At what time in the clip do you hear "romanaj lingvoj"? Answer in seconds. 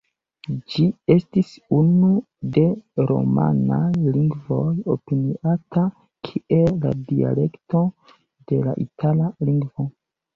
3.11-4.63